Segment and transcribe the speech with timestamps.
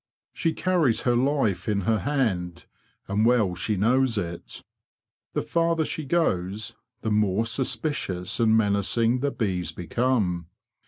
[0.33, 2.65] She carries her life in her hand,
[3.07, 4.63] and well she knows it.
[5.33, 10.47] The farther she goes, the more suspicious and menacing the bees become.